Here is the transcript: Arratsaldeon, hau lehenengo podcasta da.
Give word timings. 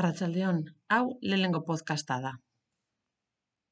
Arratsaldeon, 0.00 0.58
hau 0.96 1.04
lehenengo 1.30 1.60
podcasta 1.70 2.20
da. 2.26 2.32